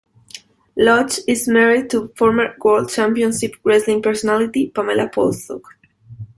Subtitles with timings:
[0.77, 5.61] Lodge is married to former World Championship Wrestling personality, Pamela Paulshock.